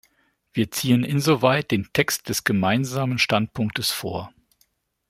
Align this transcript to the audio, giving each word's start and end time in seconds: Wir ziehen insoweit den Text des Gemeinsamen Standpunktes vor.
Wir 0.51 0.71
ziehen 0.71 1.03
insoweit 1.03 1.69
den 1.69 1.87
Text 1.93 2.27
des 2.27 2.43
Gemeinsamen 2.43 3.19
Standpunktes 3.19 3.91
vor. 3.91 4.33